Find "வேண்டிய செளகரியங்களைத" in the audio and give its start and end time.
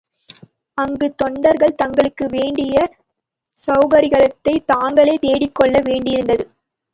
2.25-4.57